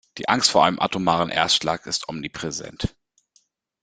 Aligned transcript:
Die 0.17 0.27
Angst 0.27 0.49
vor 0.49 0.65
einem 0.65 0.79
atomaren 0.79 1.29
Erstschlag 1.29 1.85
ist 1.85 2.09
omnipräsent. 2.09 2.95